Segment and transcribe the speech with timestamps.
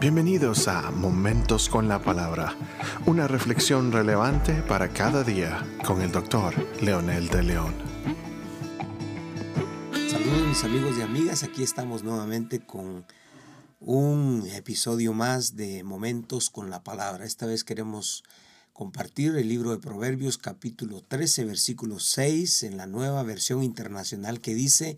[0.00, 2.56] Bienvenidos a Momentos con la Palabra,
[3.04, 7.74] una reflexión relevante para cada día con el doctor Leonel de León.
[10.10, 13.04] Saludos mis amigos y amigas, aquí estamos nuevamente con
[13.80, 17.26] un episodio más de Momentos con la Palabra.
[17.26, 18.24] Esta vez queremos
[18.72, 24.54] compartir el libro de Proverbios capítulo 13 versículo 6 en la nueva versión internacional que
[24.54, 24.96] dice,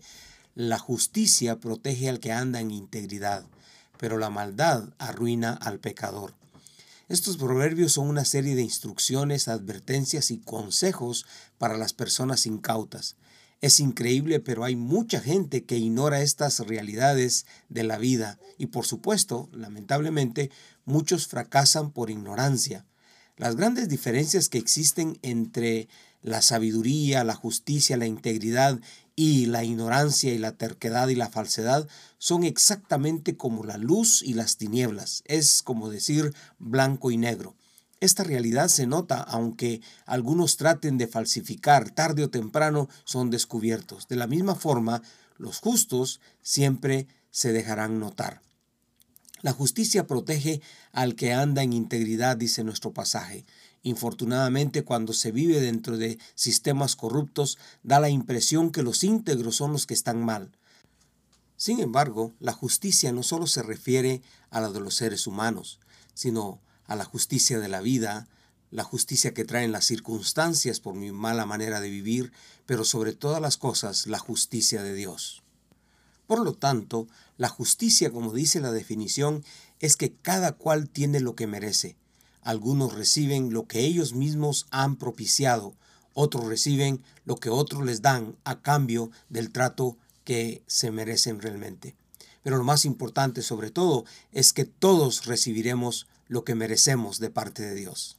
[0.55, 3.45] la justicia protege al que anda en integridad
[3.97, 6.33] pero la maldad arruina al pecador.
[7.09, 11.25] Estos proverbios son una serie de instrucciones, advertencias y consejos
[11.57, 13.17] para las personas incautas.
[13.61, 18.85] Es increíble, pero hay mucha gente que ignora estas realidades de la vida y por
[18.85, 20.51] supuesto, lamentablemente,
[20.85, 22.85] muchos fracasan por ignorancia.
[23.37, 25.87] Las grandes diferencias que existen entre
[26.21, 28.79] la sabiduría, la justicia, la integridad
[29.15, 34.33] y la ignorancia y la terquedad y la falsedad son exactamente como la luz y
[34.33, 35.23] las tinieblas.
[35.25, 37.55] Es como decir blanco y negro.
[37.99, 44.07] Esta realidad se nota aunque algunos traten de falsificar, tarde o temprano son descubiertos.
[44.07, 45.01] De la misma forma,
[45.37, 48.41] los justos siempre se dejarán notar.
[49.41, 50.61] La justicia protege
[50.91, 53.45] al que anda en integridad, dice nuestro pasaje.
[53.83, 59.73] Infortunadamente, cuando se vive dentro de sistemas corruptos, da la impresión que los íntegros son
[59.73, 60.57] los que están mal.
[61.57, 65.79] Sin embargo, la justicia no solo se refiere a la de los seres humanos,
[66.13, 68.29] sino a la justicia de la vida,
[68.71, 72.31] la justicia que traen las circunstancias por mi mala manera de vivir,
[72.65, 75.43] pero sobre todas las cosas la justicia de Dios.
[76.25, 77.07] Por lo tanto,
[77.37, 79.43] la justicia, como dice la definición,
[79.79, 81.97] es que cada cual tiene lo que merece,
[82.43, 85.73] algunos reciben lo que ellos mismos han propiciado,
[86.13, 91.95] otros reciben lo que otros les dan a cambio del trato que se merecen realmente.
[92.43, 97.63] Pero lo más importante sobre todo es que todos recibiremos lo que merecemos de parte
[97.63, 98.17] de Dios.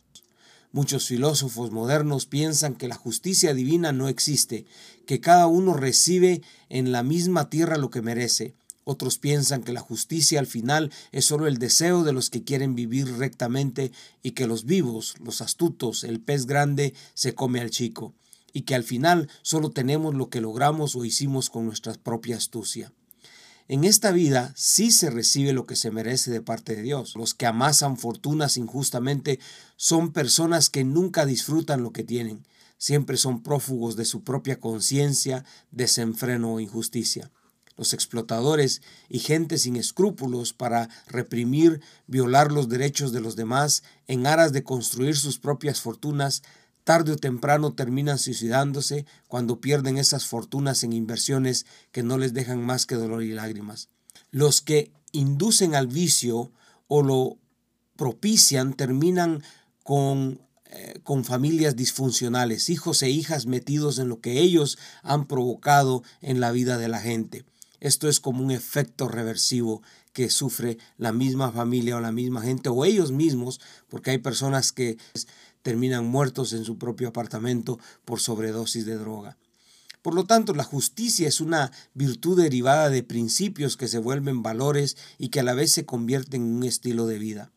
[0.73, 4.65] Muchos filósofos modernos piensan que la justicia divina no existe,
[5.07, 9.81] que cada uno recibe en la misma tierra lo que merece, otros piensan que la
[9.81, 14.47] justicia al final es solo el deseo de los que quieren vivir rectamente y que
[14.47, 18.15] los vivos, los astutos, el pez grande se come al chico,
[18.53, 22.93] y que al final solo tenemos lo que logramos o hicimos con nuestra propia astucia.
[23.67, 27.17] En esta vida sí se recibe lo que se merece de parte de Dios.
[27.17, 29.41] Los que amasan fortunas injustamente
[29.77, 32.47] son personas que nunca disfrutan lo que tienen.
[32.77, 37.31] Siempre son prófugos de su propia conciencia, desenfreno o injusticia
[37.77, 44.27] los explotadores y gente sin escrúpulos para reprimir, violar los derechos de los demás en
[44.27, 46.43] aras de construir sus propias fortunas,
[46.85, 52.65] tarde o temprano terminan suicidándose cuando pierden esas fortunas en inversiones que no les dejan
[52.65, 53.89] más que dolor y lágrimas.
[54.31, 56.53] Los que inducen al vicio
[56.87, 57.39] o lo
[57.97, 59.43] propician terminan
[59.83, 60.45] con
[60.77, 66.41] eh, con familias disfuncionales, hijos e hijas metidos en lo que ellos han provocado en
[66.41, 67.45] la vida de la gente.
[67.85, 69.83] Esto es como un efecto reversivo
[70.15, 74.73] que sufre la misma familia o la misma gente o ellos mismos, porque hay personas
[74.73, 74.97] que
[75.61, 79.37] terminan muertos en su propio apartamento por sobredosis de droga.
[80.01, 84.97] Por lo tanto, la justicia es una virtud derivada de principios que se vuelven valores
[85.19, 87.53] y que a la vez se convierten en un estilo de vida.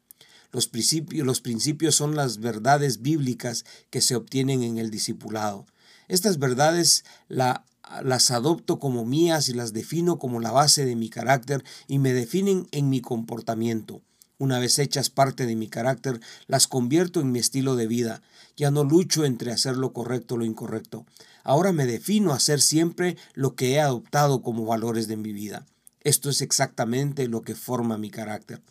[0.51, 5.65] Los principios, los principios son las verdades bíblicas que se obtienen en el discipulado.
[6.09, 7.63] Estas verdades la
[8.03, 12.13] las adopto como mías y las defino como la base de mi carácter y me
[12.13, 14.01] definen en mi comportamiento.
[14.39, 18.21] Una vez hechas parte de mi carácter, las convierto en mi estilo de vida.
[18.55, 21.05] Ya no lucho entre hacer lo correcto o lo incorrecto.
[21.43, 25.65] Ahora me defino a hacer siempre lo que he adoptado como valores de mi vida.
[26.01, 28.61] Esto es exactamente lo que forma mi carácter.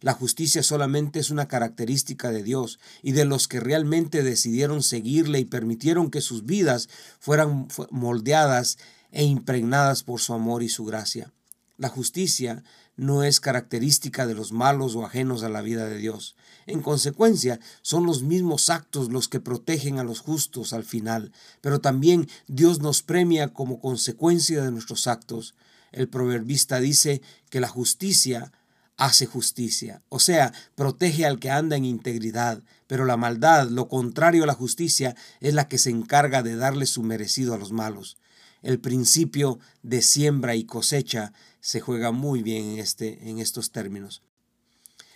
[0.00, 5.38] La justicia solamente es una característica de Dios y de los que realmente decidieron seguirle
[5.38, 8.78] y permitieron que sus vidas fueran moldeadas
[9.10, 11.32] e impregnadas por su amor y su gracia.
[11.78, 12.62] La justicia
[12.96, 16.34] no es característica de los malos o ajenos a la vida de Dios.
[16.66, 21.80] En consecuencia, son los mismos actos los que protegen a los justos al final, pero
[21.80, 25.54] también Dios nos premia como consecuencia de nuestros actos.
[25.92, 28.52] El proverbista dice que la justicia
[28.96, 34.44] hace justicia, o sea, protege al que anda en integridad, pero la maldad, lo contrario
[34.44, 38.16] a la justicia, es la que se encarga de darle su merecido a los malos.
[38.62, 44.22] El principio de siembra y cosecha se juega muy bien en, este, en estos términos.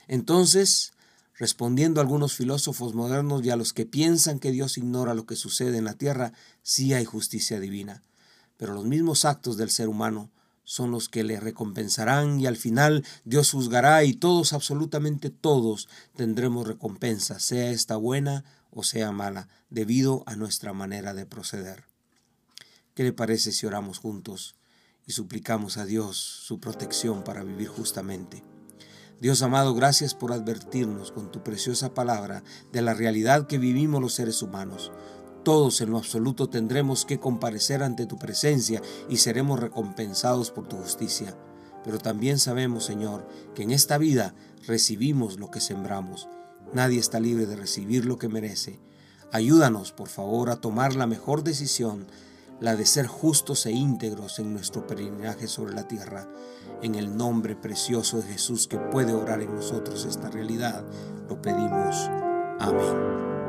[0.09, 0.93] Entonces,
[1.37, 5.37] respondiendo a algunos filósofos modernos y a los que piensan que Dios ignora lo que
[5.37, 8.03] sucede en la tierra, sí hay justicia divina,
[8.59, 10.31] pero los mismos actos del ser humano
[10.71, 16.65] son los que le recompensarán y al final Dios juzgará y todos, absolutamente todos, tendremos
[16.65, 21.87] recompensa, sea esta buena o sea mala, debido a nuestra manera de proceder.
[22.95, 24.55] ¿Qué le parece si oramos juntos
[25.09, 28.45] y suplicamos a Dios su protección para vivir justamente?
[29.21, 34.15] Dios amado, gracias por advertirnos con tu preciosa palabra de la realidad que vivimos los
[34.15, 34.93] seres humanos.
[35.43, 40.77] Todos en lo absoluto tendremos que comparecer ante tu presencia y seremos recompensados por tu
[40.77, 41.37] justicia.
[41.85, 44.35] Pero también sabemos, Señor, que en esta vida
[44.67, 46.29] recibimos lo que sembramos.
[46.75, 48.79] Nadie está libre de recibir lo que merece.
[49.33, 52.07] Ayúdanos, por favor, a tomar la mejor decisión,
[52.61, 56.29] la de ser justos e íntegros en nuestro peregrinaje sobre la tierra
[56.83, 60.85] en el nombre precioso de Jesús que puede obrar en nosotros esta realidad,
[61.29, 62.09] lo pedimos.
[62.59, 63.40] Amén.